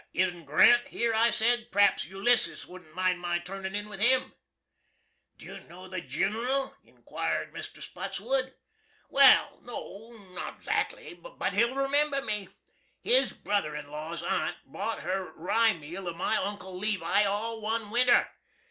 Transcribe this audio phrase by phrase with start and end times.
[0.15, 1.71] "Isn't Grant here?" I said.
[1.71, 4.33] "Perhaps Ulyssis wouldn't mind my turnin' in with him."
[5.37, 7.83] "Do you know the Gin'ral?" inquired Mr.
[7.83, 8.55] Spotswood.
[9.09, 12.49] "Wall, no, not 'zacky; but he'll remember me.
[13.03, 17.91] His brother in law's Aunt bought her rye meal of my uncle Levi all one
[17.91, 18.27] winter.